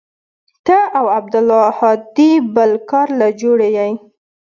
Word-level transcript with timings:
ته 0.65 0.77
او 0.99 1.05
عبدالهادي 1.17 2.31
بل 2.55 2.71
کار 2.89 3.07
له 3.19 3.27
جوړ 3.41 3.59
يې. 3.77 3.89